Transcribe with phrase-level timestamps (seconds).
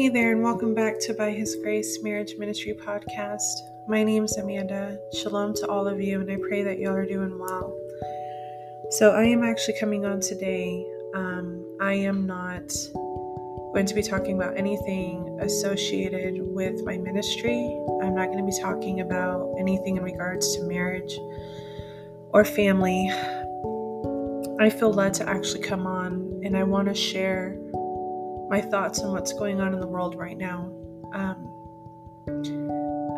[0.00, 3.52] Hey there, and welcome back to By His Grace Marriage Ministry Podcast.
[3.86, 4.98] My name is Amanda.
[5.12, 7.78] Shalom to all of you, and I pray that y'all are doing well.
[8.92, 10.86] So, I am actually coming on today.
[11.14, 12.72] Um, I am not
[13.74, 17.78] going to be talking about anything associated with my ministry.
[18.02, 21.18] I'm not going to be talking about anything in regards to marriage
[22.32, 23.10] or family.
[24.58, 27.58] I feel led to actually come on and I want to share
[28.50, 30.72] my thoughts on what's going on in the world right now.
[31.12, 31.46] Um,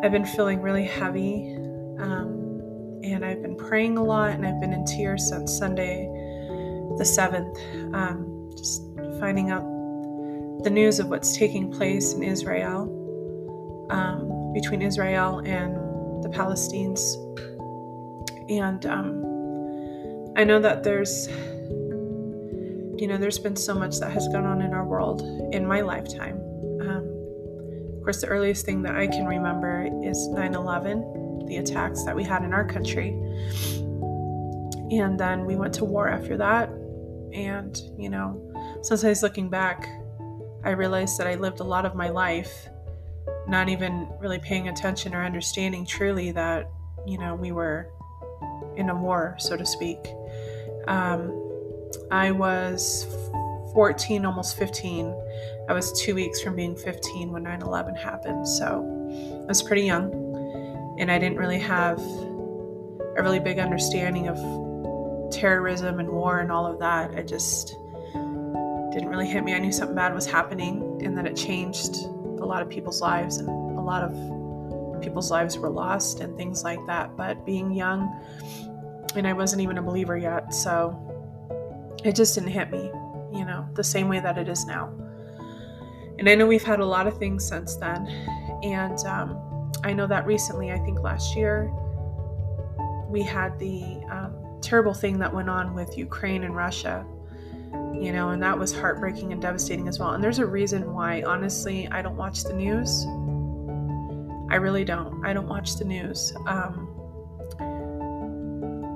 [0.03, 1.55] I've been feeling really heavy,
[1.99, 6.05] um, and I've been praying a lot, and I've been in tears since Sunday,
[6.97, 8.83] the 7th, um, just
[9.19, 9.63] finding out
[10.63, 17.01] the news of what's taking place in Israel, um, between Israel and the Palestinians.
[18.51, 21.27] And um, I know that there's
[23.03, 25.23] you know, there's been so much that has gone on in our world
[25.53, 26.37] in my lifetime.
[26.79, 32.05] Um, of course, the earliest thing that I can remember is 9 11, the attacks
[32.05, 33.09] that we had in our country.
[34.89, 36.69] And then we went to war after that.
[37.33, 39.85] And, you know, sometimes looking back,
[40.63, 42.69] I realized that I lived a lot of my life
[43.49, 46.71] not even really paying attention or understanding truly that,
[47.05, 47.89] you know, we were
[48.77, 49.99] in a war, so to speak.
[50.87, 51.42] Um,
[52.11, 53.05] I was
[53.73, 55.13] 14, almost 15.
[55.67, 58.47] I was two weeks from being 15 when 9 11 happened.
[58.47, 58.83] So
[59.43, 60.11] I was pretty young.
[60.99, 64.37] And I didn't really have a really big understanding of
[65.31, 67.11] terrorism and war and all of that.
[67.15, 67.75] I just
[68.91, 69.53] didn't really hit me.
[69.53, 73.37] I knew something bad was happening and that it changed a lot of people's lives
[73.37, 77.17] and a lot of people's lives were lost and things like that.
[77.17, 78.13] But being young,
[79.15, 81.12] and I wasn't even a believer yet, so
[82.03, 82.91] it just didn't hit me,
[83.33, 84.93] you know, the same way that it is now.
[86.19, 88.07] And I know we've had a lot of things since then.
[88.63, 91.71] And um, I know that recently, I think last year,
[93.09, 97.05] we had the um, terrible thing that went on with Ukraine and Russia,
[97.93, 100.11] you know, and that was heartbreaking and devastating as well.
[100.11, 103.05] And there's a reason why, honestly, I don't watch the news.
[104.51, 105.25] I really don't.
[105.25, 106.33] I don't watch the news.
[106.45, 106.92] Um,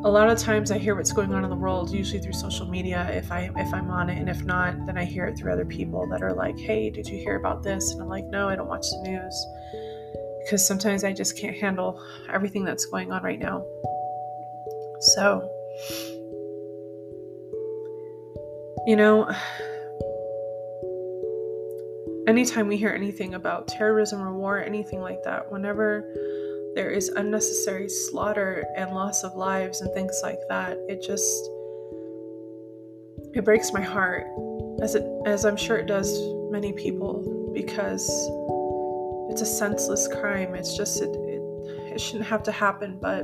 [0.04, 2.68] a lot of times I hear what's going on in the world usually through social
[2.68, 3.10] media.
[3.12, 5.66] If I if I'm on it and if not then I hear it through other
[5.66, 7.92] people that are like hey did you hear about this?
[7.92, 9.48] And I'm like no I don't watch the news.
[10.44, 13.66] Because sometimes I just can't handle everything that's going on right now.
[15.00, 15.50] So
[18.86, 19.30] you know
[22.28, 26.06] anytime we hear anything about terrorism or war anything like that whenever
[26.78, 30.78] there is unnecessary slaughter and loss of lives and things like that.
[30.88, 31.50] It just
[33.34, 34.28] it breaks my heart
[34.84, 36.16] as it as I'm sure it does
[36.52, 38.08] many people because
[39.32, 40.54] it's a senseless crime.
[40.54, 41.42] It's just it, it,
[41.96, 43.24] it shouldn't have to happen, but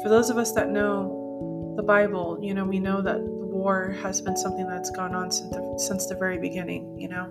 [0.00, 4.20] for those of us that know the Bible, you know, we know that war has
[4.20, 7.26] been something that's gone on since the, since the very beginning, you know.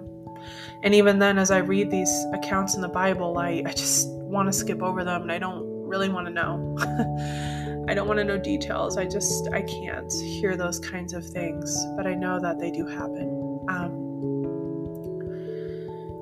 [0.83, 4.47] And even then, as I read these accounts in the Bible, I, I just want
[4.47, 6.77] to skip over them and I don't really want to know.
[7.89, 8.97] I don't want to know details.
[8.97, 12.85] I just, I can't hear those kinds of things, but I know that they do
[12.85, 13.59] happen.
[13.67, 14.09] Um,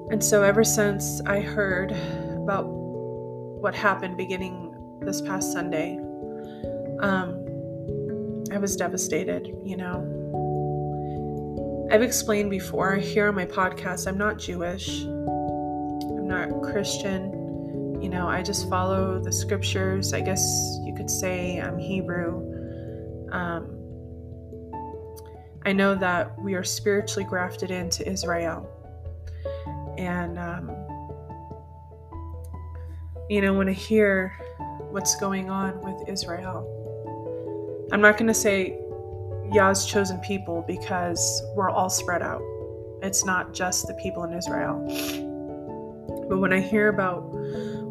[0.09, 5.97] and so, ever since I heard about what happened beginning this past Sunday,
[7.01, 7.43] um,
[8.49, 10.13] I was devastated, you know.
[11.91, 17.36] I've explained before here on my podcast, I'm not Jewish, I'm not Christian.
[18.01, 20.13] You know, I just follow the scriptures.
[20.13, 23.31] I guess you could say I'm Hebrew.
[23.31, 23.77] Um,
[25.65, 28.69] I know that we are spiritually grafted into Israel.
[29.97, 30.69] And, um,
[33.29, 34.29] you know, when I hear
[34.91, 36.73] what's going on with Israel,
[37.91, 38.79] I'm not going to say
[39.51, 42.41] Yah's chosen people because we're all spread out.
[43.01, 44.85] It's not just the people in Israel.
[46.29, 47.23] But when I hear about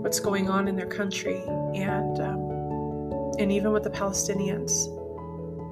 [0.06, 1.42] what's going on in their country
[1.74, 4.72] and um, and even with the Palestinians,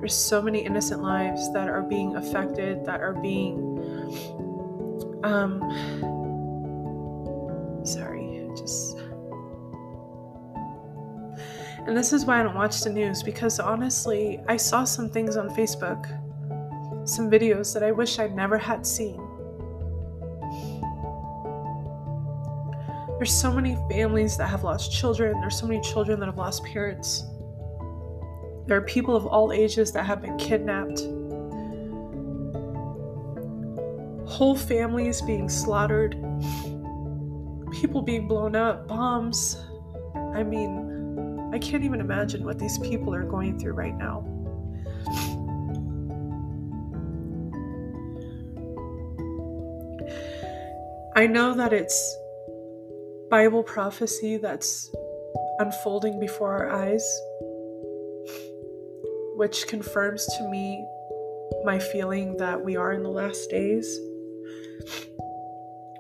[0.00, 3.54] there's so many innocent lives that are being affected, that are being
[5.22, 5.60] um,
[7.84, 8.96] sorry, just
[11.86, 15.36] and this is why I don't watch the news because honestly, I saw some things
[15.36, 16.08] on Facebook,
[17.08, 19.23] some videos that I wish I'd never had seen.
[23.24, 26.62] There's so many families that have lost children, there's so many children that have lost
[26.62, 27.24] parents.
[28.66, 31.00] There are people of all ages that have been kidnapped.
[34.28, 36.16] whole families being slaughtered,
[37.72, 39.56] people being blown up, bombs.
[40.14, 44.20] I mean, I can't even imagine what these people are going through right now.
[51.16, 52.18] I know that it's
[53.34, 54.92] Bible prophecy that's
[55.58, 57.04] unfolding before our eyes,
[59.34, 60.86] which confirms to me
[61.64, 63.98] my feeling that we are in the last days.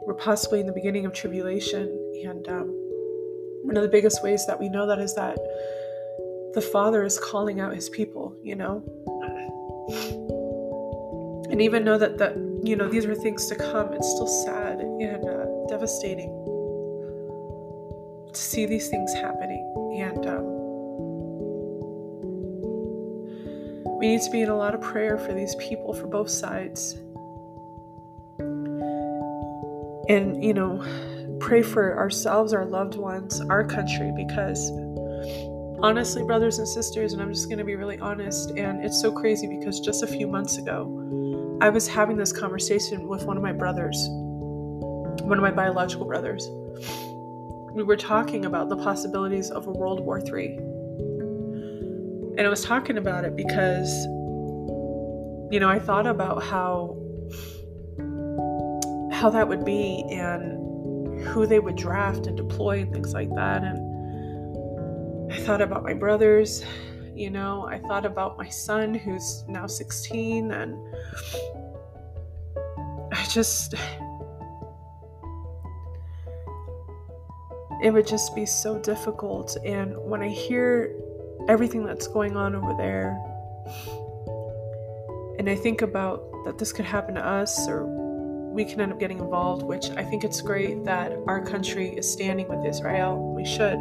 [0.06, 1.88] We're possibly in the beginning of tribulation.
[2.24, 2.68] And um,
[3.64, 5.36] one of the biggest ways that we know that is that
[6.54, 8.80] the Father is calling out his people, you know?
[11.50, 14.78] And even know that, that you know, these are things to come, it's still sad
[14.78, 16.53] and uh, devastating
[18.34, 19.62] to see these things happening.
[20.00, 20.54] And um,
[24.04, 26.92] We need to be in a lot of prayer for these people for both sides.
[30.10, 30.84] And, you know,
[31.40, 34.70] pray for ourselves, our loved ones, our country, because
[35.80, 39.10] honestly, brothers and sisters, and I'm just going to be really honest, and it's so
[39.10, 43.42] crazy because just a few months ago, I was having this conversation with one of
[43.42, 43.96] my brothers,
[45.22, 46.46] one of my biological brothers.
[47.74, 50.74] We were talking about the possibilities of a World War III
[52.36, 54.06] and I was talking about it because,
[55.52, 56.96] you know, I thought about how
[59.12, 63.62] how that would be and who they would draft and deploy and things like that.
[63.62, 66.64] And I thought about my brothers,
[67.14, 70.76] you know, I thought about my son who's now 16 and
[73.12, 73.76] I just
[77.82, 80.94] it would just be so difficult and when I hear
[81.48, 83.20] everything that's going on over there.
[85.38, 87.84] And I think about that this could happen to us or
[88.54, 92.10] we can end up getting involved, which I think it's great that our country is
[92.10, 93.34] standing with Israel.
[93.34, 93.78] We should.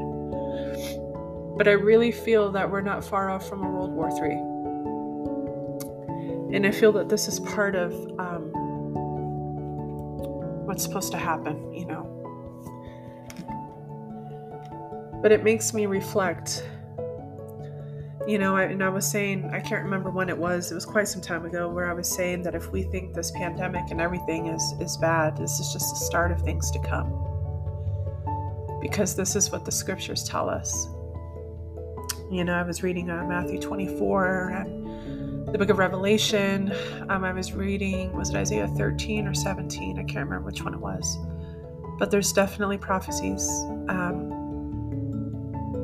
[1.58, 4.54] But I really feel that we're not far off from a World War III.
[6.56, 8.52] And I feel that this is part of um,
[10.66, 12.13] what's supposed to happen, you know.
[15.24, 16.64] But it makes me reflect
[18.28, 20.86] you know, I, and I was saying, I can't remember when it was, it was
[20.86, 24.00] quite some time ago, where I was saying that if we think this pandemic and
[24.00, 27.12] everything is, is bad, this is just the start of things to come.
[28.82, 30.88] Because this is what the scriptures tell us.
[32.32, 36.74] You know, I was reading uh, Matthew 24 and the book of Revelation.
[37.10, 40.00] Um, I was reading, was it Isaiah 13 or 17?
[40.00, 41.18] I can't remember which one it was.
[42.00, 43.48] But there's definitely prophecies
[43.90, 44.33] um,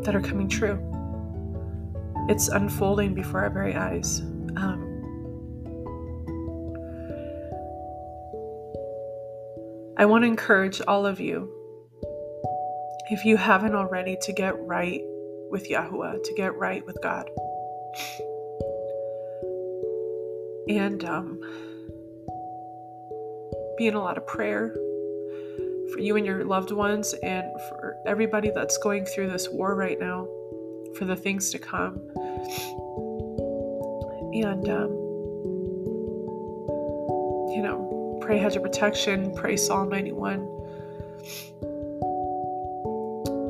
[0.09, 0.79] that are coming true
[2.29, 4.21] it's unfolding before our very eyes.
[4.55, 4.85] Um,
[9.97, 11.51] I want to encourage all of you,
[13.09, 15.01] if you haven't already, to get right
[15.49, 17.27] with Yahuwah, to get right with God.
[20.69, 21.41] And um,
[23.77, 24.75] be in a lot of prayer
[25.93, 29.99] for you and your loved ones and for everybody that's going through this war right
[29.99, 30.27] now
[30.95, 32.01] for the things to come.
[34.33, 34.91] And, um,
[37.51, 40.33] you know, pray hedge of protection, pray Psalm 91.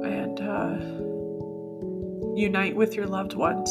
[0.06, 0.78] And uh,
[2.40, 3.70] unite with your loved ones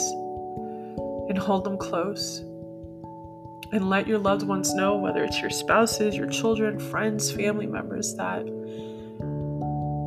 [1.28, 2.42] and hold them close.
[3.70, 8.14] And let your loved ones know, whether it's your spouses, your children, friends, family members,
[8.14, 8.44] that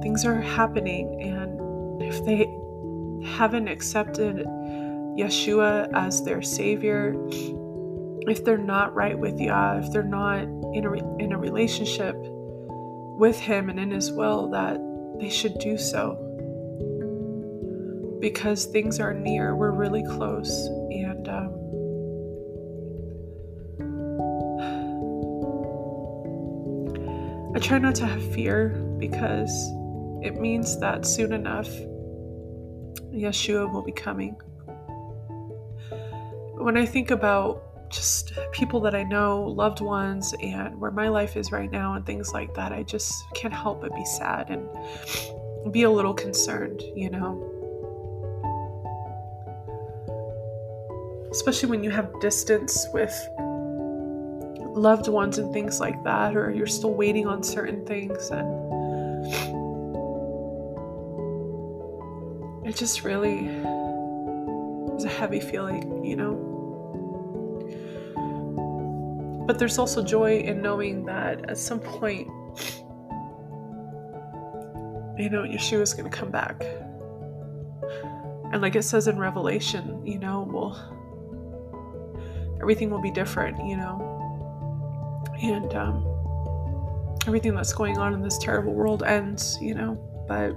[0.02, 1.22] things are happening.
[1.22, 2.48] And if they
[3.36, 4.38] haven't accepted
[5.18, 7.14] Yeshua as their savior,
[8.28, 10.42] if they're not right with Yah, if they're not
[10.74, 14.80] in a, in a relationship with Him and in His will, that
[15.20, 16.18] they should do so.
[18.20, 21.61] Because things are near, we're really close, and um,
[27.62, 29.52] try not to have fear because
[30.24, 31.70] it means that soon enough
[33.14, 34.36] Yeshua will be coming.
[36.56, 41.36] When I think about just people that I know, loved ones, and where my life
[41.36, 45.74] is right now, and things like that, I just can't help but be sad and
[45.74, 47.48] be a little concerned, you know.
[51.32, 53.14] Especially when you have distance with
[54.74, 58.48] loved ones and things like that, or you're still waiting on certain things, and
[62.66, 63.48] it just really
[64.96, 66.48] is a heavy feeling, you know.
[69.48, 72.28] But there's also joy in knowing that at some point,
[75.18, 76.64] you know, Yeshua is going to come back.
[78.54, 80.76] And like it says in Revelation, you know, well,
[82.62, 84.11] everything will be different, you know.
[85.42, 86.06] And um,
[87.28, 89.96] everything that's going on in this terrible world ends, you know.
[90.28, 90.56] But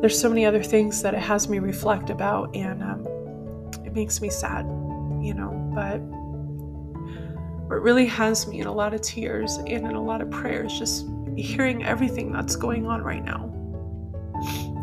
[0.00, 3.06] there's so many other things that it has me reflect about, and um,
[3.84, 4.64] it makes me sad,
[5.22, 5.50] you know.
[5.74, 5.98] But
[7.68, 10.78] what really has me in a lot of tears and in a lot of prayers,
[10.78, 13.50] just hearing everything that's going on right now.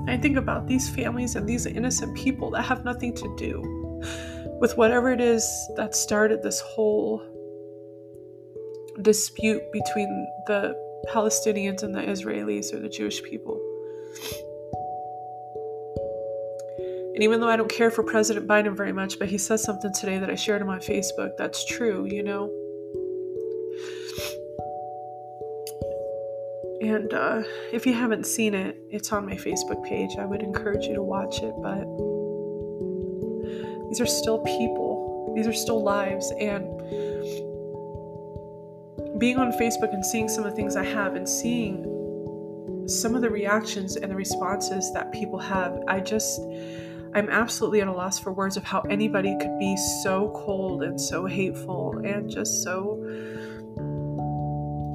[0.07, 3.80] I think about these families and these innocent people that have nothing to do
[4.59, 5.43] with whatever it is
[5.75, 7.21] that started this whole
[9.01, 10.75] dispute between the
[11.09, 13.59] Palestinians and the Israelis or the Jewish people.
[17.13, 19.91] And even though I don't care for President Biden very much, but he says something
[19.93, 22.49] today that I shared on my Facebook that's true, you know?
[26.81, 30.17] And uh, if you haven't seen it, it's on my Facebook page.
[30.17, 31.85] I would encourage you to watch it, but
[33.91, 36.31] these are still people, these are still lives.
[36.39, 36.63] And
[39.19, 43.21] being on Facebook and seeing some of the things I have and seeing some of
[43.21, 46.39] the reactions and the responses that people have, I just,
[47.13, 50.99] I'm absolutely at a loss for words of how anybody could be so cold and
[50.99, 52.97] so hateful and just so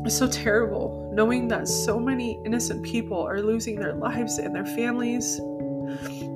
[0.09, 5.39] so terrible knowing that so many innocent people are losing their lives and their families.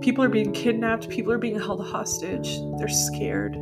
[0.01, 2.59] People are being kidnapped, people are being held hostage.
[2.79, 3.55] They're scared.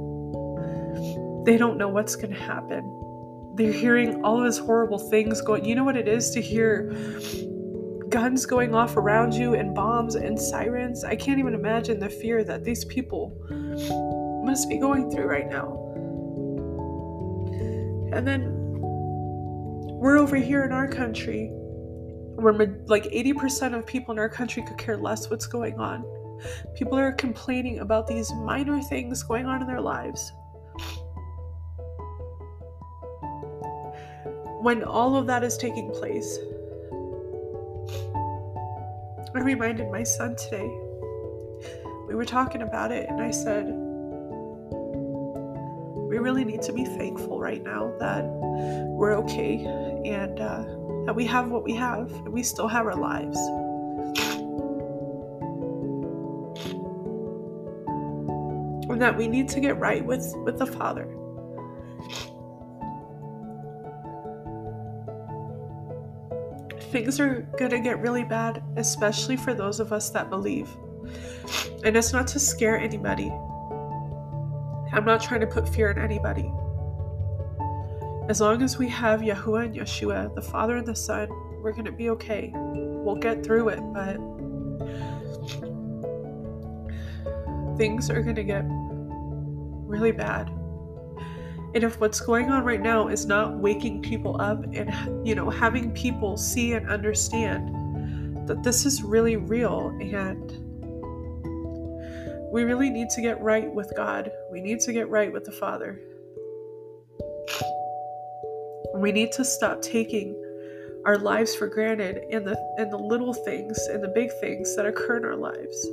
[1.45, 2.95] They don't know what's going to happen.
[3.55, 5.65] They're hearing all of these horrible things going.
[5.65, 6.93] You know what it is to hear
[8.09, 11.05] guns going off around you and bombs and sirens.
[11.05, 13.37] I can't even imagine the fear that these people
[14.45, 15.85] must be going through right now.
[18.13, 18.55] And then
[20.01, 21.51] we're over here in our country
[22.37, 22.55] where
[22.87, 26.05] like 80% of people in our country could care less what's going on.
[26.75, 30.33] People are complaining about these minor things going on in their lives.
[34.61, 36.39] When all of that is taking place,
[39.35, 40.69] I reminded my son today.
[42.09, 43.67] We were talking about it, and I said,
[46.09, 49.65] We really need to be thankful right now that we're okay
[50.05, 50.65] and uh,
[51.07, 53.39] that we have what we have and we still have our lives.
[58.99, 61.07] And that we need to get right with, with the Father.
[66.91, 70.69] things are going to get really bad, especially for those of us that believe.
[71.85, 73.31] And it's not to scare anybody.
[74.93, 76.51] I'm not trying to put fear in anybody.
[78.29, 81.29] As long as we have Yahuwah and Yeshua, the Father and the Son,
[81.63, 82.51] we're going to be okay.
[82.53, 84.17] We'll get through it, but
[87.79, 88.65] things are going to get
[89.89, 90.49] really bad.
[91.75, 95.51] And if what's going on right now is not waking people up and, you know,
[95.51, 100.65] having people see and understand that this is really real and
[102.51, 105.53] we really need to get right with God, we need to get right with the
[105.53, 106.01] Father.
[108.95, 110.35] We need to stop taking
[111.05, 114.87] our lives for granted in the in the little things and the big things that
[114.87, 115.89] occur in our lives.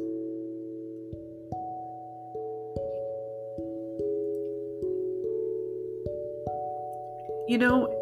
[7.47, 7.93] You know,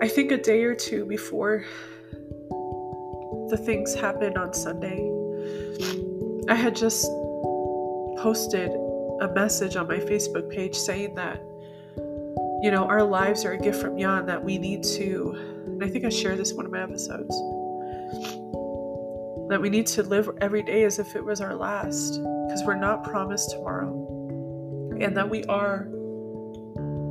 [0.00, 1.62] I think a day or two before
[3.50, 5.12] the things happened on Sunday,
[6.48, 7.04] I had just
[8.18, 8.70] posted
[9.20, 11.36] a message on my Facebook page saying that,
[12.62, 15.34] you know, our lives are a gift from Yah, that we need to,
[15.66, 17.36] and I think I shared this one of my episodes,
[19.50, 22.74] that we need to live every day as if it was our last, because we're
[22.74, 23.92] not promised tomorrow,
[24.98, 25.88] and that we are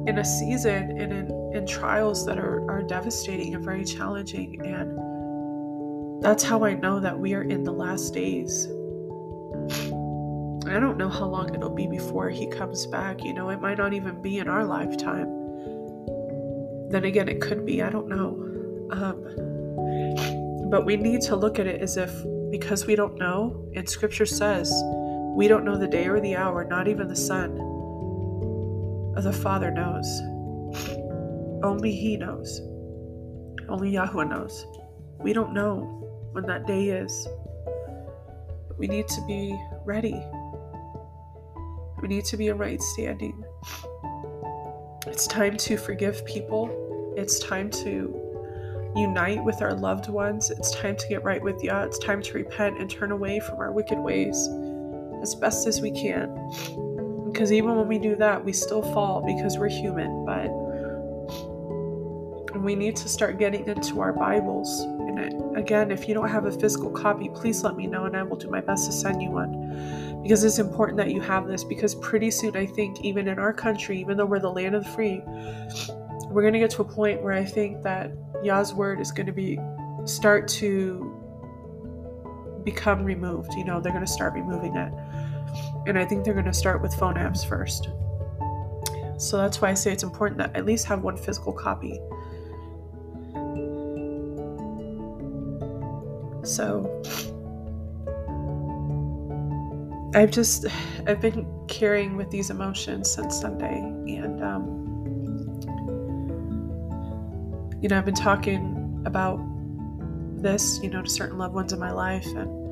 [0.07, 4.65] in a season and in, in trials that are, are devastating and very challenging.
[4.65, 8.67] And that's how I know that we are in the last days.
[10.67, 13.23] I don't know how long it'll be before he comes back.
[13.23, 15.27] You know, it might not even be in our lifetime.
[16.89, 17.81] Then again, it could be.
[17.81, 18.41] I don't know.
[18.91, 22.11] Um, but we need to look at it as if
[22.51, 24.71] because we don't know, and scripture says
[25.35, 27.15] we don't know the day or the hour, not even the
[29.15, 30.21] The Father knows.
[31.63, 32.61] Only He knows.
[33.67, 34.67] Only Yahweh knows.
[35.19, 37.27] We don't know when that day is.
[38.67, 40.21] But we need to be ready.
[42.01, 43.43] We need to be in right standing.
[45.07, 47.13] It's time to forgive people.
[47.17, 50.51] It's time to unite with our loved ones.
[50.51, 51.83] It's time to get right with Yah.
[51.83, 54.37] It's time to repent and turn away from our wicked ways
[55.23, 56.29] as best as we can.
[57.35, 60.23] Because even when we do that, we still fall because we're human.
[60.23, 60.47] But
[62.61, 64.79] we need to start getting into our Bibles.
[64.79, 68.23] And again, if you don't have a physical copy, please let me know and I
[68.23, 70.21] will do my best to send you one.
[70.23, 71.65] Because it's important that you have this.
[71.65, 74.85] Because pretty soon, I think, even in our country, even though we're the land of
[74.85, 75.21] the free,
[76.29, 78.13] we're going to get to a point where I think that
[78.45, 79.59] Yah's word is going to be
[80.05, 81.21] start to
[82.63, 83.51] become removed.
[83.57, 84.93] You know, they're going to start removing it.
[85.85, 87.89] And I think they're going to start with phone apps first.
[89.17, 91.99] So that's why I say it's important that at least have one physical copy.
[96.43, 97.01] So
[100.13, 100.65] I've just
[101.07, 104.85] I've been carrying with these emotions since Sunday and um
[107.81, 109.39] you know, I've been talking about
[110.41, 112.64] this, you know, to certain loved ones in my life, and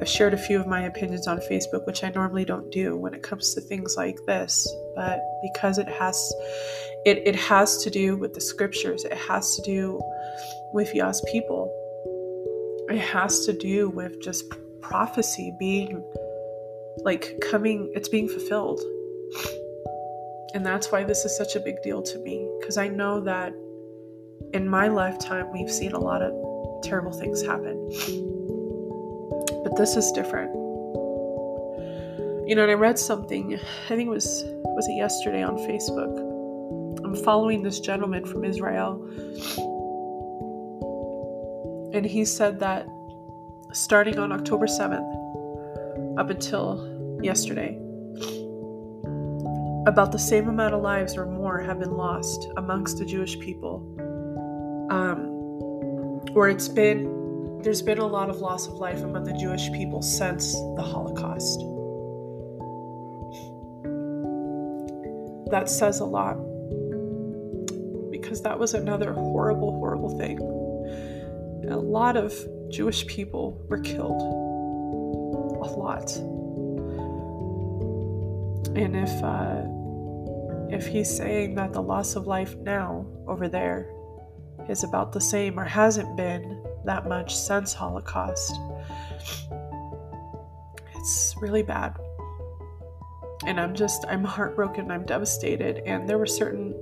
[0.00, 3.12] I've shared a few of my opinions on Facebook, which I normally don't do when
[3.12, 4.66] it comes to things like this.
[4.94, 6.34] But because it has,
[7.04, 10.00] it, it has to do with the scriptures, it has to do
[10.72, 11.70] with Yah's people,
[12.88, 14.44] it has to do with just
[14.80, 16.02] prophecy being
[17.04, 18.80] like coming, it's being fulfilled.
[20.54, 23.52] And that's why this is such a big deal to me, because I know that
[24.52, 26.32] in my lifetime, we've seen a lot of
[26.82, 27.76] terrible things happen.
[29.80, 30.52] This is different.
[32.46, 34.44] You know, and I read something, I think it was
[34.76, 36.18] was it yesterday on Facebook.
[37.02, 39.02] I'm following this gentleman from Israel.
[41.94, 42.86] And he said that
[43.72, 47.78] starting on October 7th up until yesterday,
[49.86, 53.76] about the same amount of lives or more have been lost amongst the Jewish people
[54.90, 55.24] um,
[56.34, 57.19] where it's been
[57.62, 61.60] there's been a lot of loss of life among the Jewish people since the Holocaust.
[65.50, 66.36] That says a lot
[68.10, 70.38] because that was another horrible, horrible thing.
[71.70, 72.32] A lot of
[72.70, 74.22] Jewish people were killed.
[74.22, 76.16] A lot.
[78.76, 79.62] And if uh,
[80.74, 83.90] if he's saying that the loss of life now over there
[84.68, 86.59] is about the same or hasn't been
[86.90, 88.58] that much since Holocaust.
[90.96, 91.96] It's really bad.
[93.46, 95.84] And I'm just, I'm heartbroken, I'm devastated.
[95.86, 96.74] And there were certain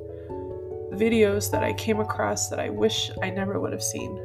[0.92, 4.16] videos that I came across that I wish I never would have seen.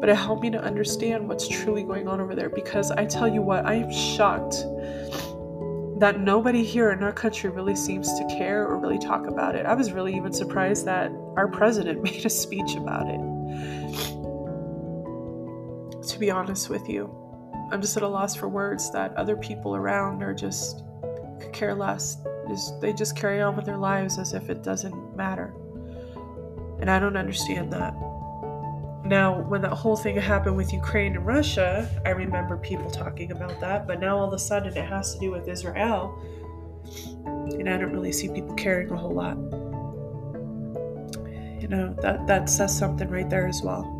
[0.00, 3.26] But it helped me to understand what's truly going on over there because I tell
[3.26, 4.64] you what, I am shocked
[6.02, 9.64] that nobody here in our country really seems to care or really talk about it.
[9.66, 13.20] I was really even surprised that our president made a speech about it.
[16.08, 17.08] To be honest with you,
[17.70, 20.82] I'm just at a loss for words that other people around are just
[21.38, 22.16] could care less.
[22.48, 25.54] Just, they just carry on with their lives as if it doesn't matter.
[26.80, 27.94] And I don't understand that.
[29.04, 33.58] Now, when that whole thing happened with Ukraine and Russia, I remember people talking about
[33.60, 36.16] that, but now all of a sudden it has to do with Israel,
[37.24, 39.36] and I don't really see people caring a whole lot.
[41.60, 43.98] You know, that, that says something right there as well.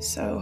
[0.00, 0.40] So,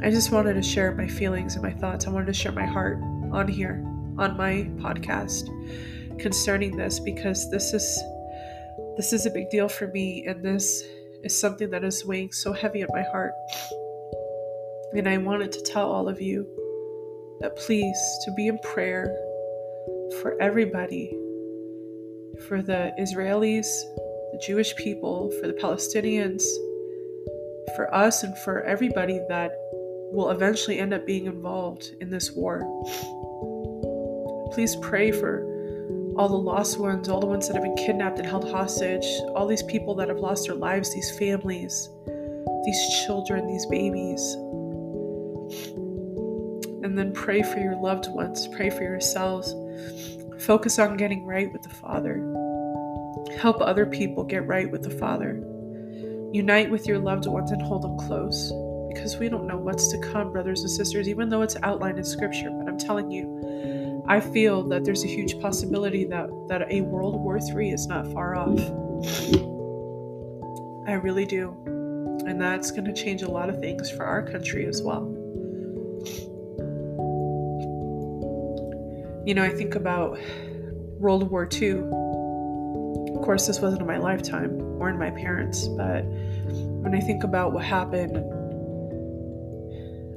[0.00, 2.06] I just wanted to share my feelings and my thoughts.
[2.06, 3.00] I wanted to share my heart
[3.32, 3.84] on here,
[4.16, 5.48] on my podcast
[6.20, 8.00] concerning this, because this is
[8.98, 10.82] this is a big deal for me, and this
[11.22, 13.30] is something that is weighing so heavy on my heart.
[14.92, 16.44] And I wanted to tell all of you
[17.40, 19.04] that please to be in prayer
[20.20, 21.16] for everybody,
[22.48, 23.68] for the Israelis,
[24.32, 26.42] the Jewish people, for the Palestinians,
[27.76, 29.52] for us, and for everybody that
[30.10, 32.62] will eventually end up being involved in this war.
[34.54, 35.57] Please pray for
[36.18, 39.46] all the lost ones, all the ones that have been kidnapped and held hostage, all
[39.46, 41.88] these people that have lost their lives, these families,
[42.64, 44.20] these children, these babies.
[46.82, 49.54] And then pray for your loved ones, pray for yourselves.
[50.40, 52.16] Focus on getting right with the Father.
[53.40, 55.40] Help other people get right with the Father.
[56.32, 58.52] Unite with your loved ones and hold them close
[58.92, 62.04] because we don't know what's to come, brothers and sisters, even though it's outlined in
[62.04, 62.50] Scripture.
[62.50, 63.77] But I'm telling you,
[64.08, 68.10] I feel that there's a huge possibility that, that a World War III is not
[68.12, 68.58] far off.
[70.88, 71.54] I really do.
[72.26, 75.14] And that's going to change a lot of things for our country as well.
[79.28, 80.18] you know, I think about
[80.98, 81.72] World War II.
[83.14, 87.24] Of course, this wasn't in my lifetime or in my parents, but when I think
[87.24, 88.16] about what happened,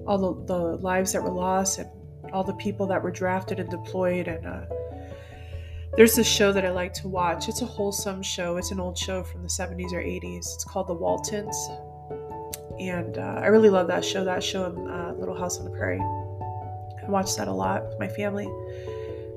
[0.08, 1.90] all the, the lives that were lost, and
[2.34, 4.62] all the people that were drafted and deployed, and uh,
[5.98, 7.50] there's this show that I like to watch.
[7.50, 8.56] It's a wholesome show.
[8.56, 10.54] It's an old show from the 70s or 80s.
[10.56, 11.70] It's called The Waltons.
[12.80, 15.72] And uh, I really love that show, that show in uh, Little House on the
[15.72, 16.00] Prairie.
[16.00, 18.48] I watched that a lot with my family.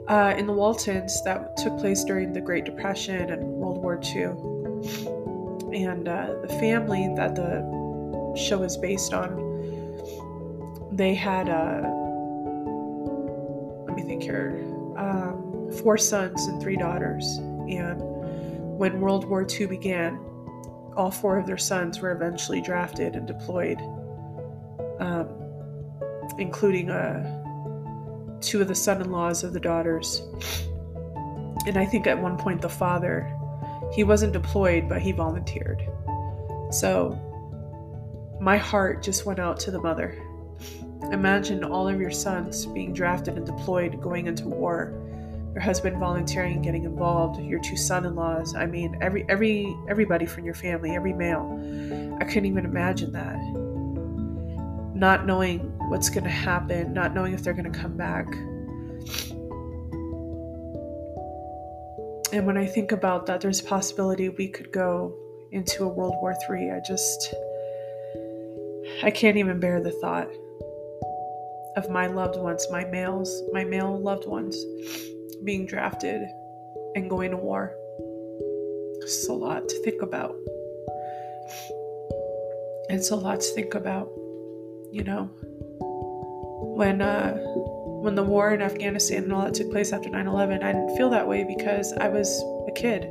[0.06, 4.26] Uh, in The Waltons, that took place during the Great Depression and World War II.
[5.74, 9.42] And uh, the family that the show is based on,
[10.92, 11.93] they had, uh,
[14.30, 17.38] Um, four sons and three daughters.
[17.68, 18.00] And
[18.78, 20.18] when World War II began,
[20.96, 23.80] all four of their sons were eventually drafted and deployed,
[25.00, 25.28] um,
[26.38, 30.22] including uh, two of the son in laws of the daughters.
[31.66, 33.32] And I think at one point the father,
[33.92, 35.82] he wasn't deployed, but he volunteered.
[36.70, 37.18] So
[38.40, 40.20] my heart just went out to the mother.
[41.12, 44.92] Imagine all of your sons being drafted and deployed, going into war.
[45.54, 50.54] Your husband volunteering getting involved your two son-in-laws i mean every every everybody from your
[50.54, 51.46] family every male.
[52.20, 53.38] I couldn't even imagine that.
[54.96, 58.26] Not knowing what's going to happen not knowing if they're going to come back.
[62.32, 65.14] And when i think about that there's a possibility we could go
[65.52, 67.32] into a world war iii i just
[69.04, 70.28] i can't even bear the thought
[71.76, 74.56] of my loved ones my males my male loved ones
[75.44, 76.22] being drafted
[76.94, 77.74] and going to war.
[79.02, 80.34] It's a lot to think about.
[82.88, 84.10] It's a lot to think about,
[84.90, 85.30] you know.
[86.76, 87.36] When uh
[88.02, 91.10] when the war in Afghanistan and all that took place after 9/11, I didn't feel
[91.10, 92.28] that way because I was
[92.68, 93.04] a kid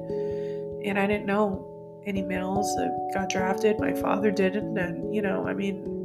[0.85, 1.69] and I didn't know
[2.05, 3.79] any males that got drafted.
[3.79, 6.03] My father didn't and you know, I mean,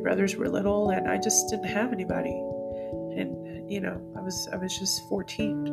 [0.00, 2.30] brothers were little and I just didn't have anybody.
[3.16, 5.64] And you know, I was I was just 14.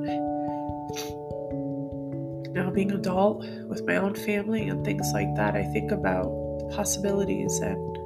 [2.53, 6.25] Now being adult with my own family and things like that, I think about
[6.59, 7.97] the possibilities and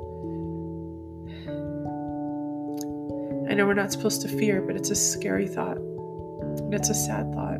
[3.49, 5.77] I know we're not supposed to fear, but it's a scary thought.
[5.77, 7.60] And it's a sad thought.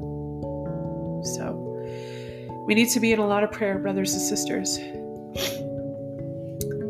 [1.36, 1.71] So
[2.65, 4.78] we need to be in a lot of prayer, brothers and sisters,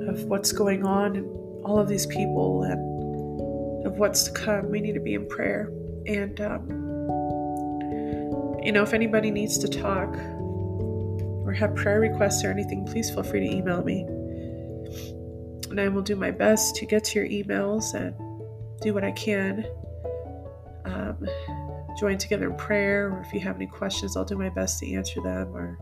[0.07, 1.15] of what's going on
[1.63, 4.69] all of these people and of what's to come.
[4.69, 5.71] We need to be in prayer.
[6.07, 6.69] And, um,
[8.63, 10.15] you know, if anybody needs to talk
[11.45, 14.01] or have prayer requests or anything, please feel free to email me.
[15.69, 18.13] And I will do my best to get to your emails and
[18.81, 19.65] do what I can.
[20.85, 21.27] Um,
[21.99, 24.93] join together in prayer, or if you have any questions, I'll do my best to
[24.93, 25.77] answer them or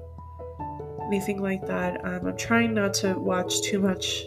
[1.07, 2.03] anything like that.
[2.03, 4.25] Um, I'm trying not to watch too much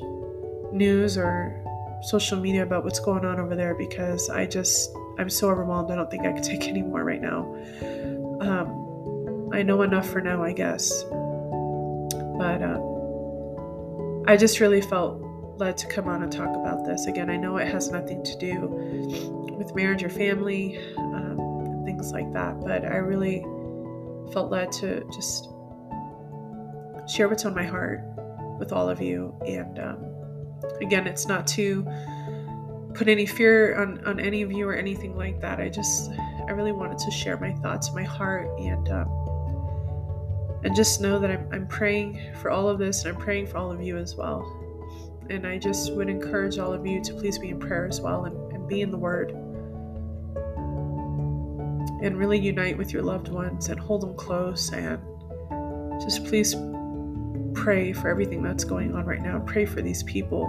[0.73, 1.59] news or
[2.03, 5.91] social media about what's going on over there because I just I'm so overwhelmed.
[5.91, 7.43] I don't think I can take any more right now.
[8.41, 11.03] Um, I know enough for now, I guess.
[12.39, 15.21] But um, I just really felt
[15.59, 17.07] led to come on and talk about this.
[17.07, 18.67] Again, I know it has nothing to do
[19.57, 23.43] with marriage or family um, things like that, but I really
[24.33, 25.49] felt led to just
[27.07, 28.01] share what's on my heart
[28.59, 30.12] with all of you and um,
[30.81, 31.87] again, it's not to
[32.94, 35.61] put any fear on, on any of you or anything like that.
[35.61, 36.11] I just,
[36.46, 39.22] I really wanted to share my thoughts, my heart, and um,
[40.64, 43.59] and just know that I'm, I'm praying for all of this and I'm praying for
[43.59, 44.59] all of you as well.
[45.29, 48.27] And I just would encourage all of you to please be in prayer as well
[48.27, 49.33] and, and be in the Word.
[52.03, 55.01] And really unite with your loved ones and hold them close and
[56.01, 56.55] just please
[57.62, 59.38] pray for everything that's going on right now.
[59.46, 60.48] Pray for these people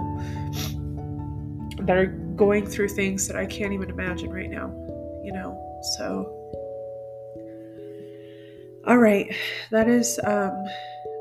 [1.82, 4.66] that are going through things that I can't even imagine right now,
[5.22, 5.56] you know?
[5.96, 6.26] So,
[8.84, 9.32] all right,
[9.70, 10.64] that is, um,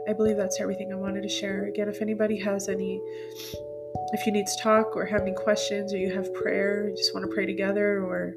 [0.10, 1.65] I believe that's everything I wanted to share.
[1.65, 2.99] Again, if anybody has any,
[4.13, 7.13] if you need to talk or have any questions or you have prayer, you just
[7.13, 8.34] want to pray together or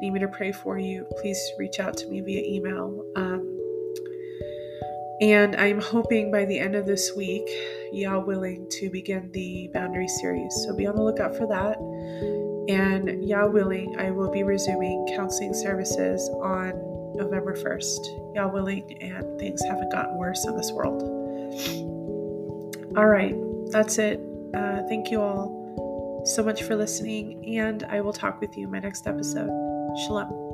[0.00, 3.04] need me to pray for you, please reach out to me via email.
[3.16, 3.53] Um,
[5.24, 7.48] and I'm hoping by the end of this week,
[7.92, 10.52] Yah willing, to begin the boundary series.
[10.66, 11.78] So be on the lookout for that.
[12.68, 16.72] And Yah willing, I will be resuming counseling services on
[17.16, 18.34] November 1st.
[18.34, 21.02] Yah willing, and things haven't gotten worse in this world.
[22.94, 23.34] All right,
[23.70, 24.20] that's it.
[24.52, 28.72] Uh, thank you all so much for listening, and I will talk with you in
[28.72, 29.48] my next episode.
[30.04, 30.53] Shalom.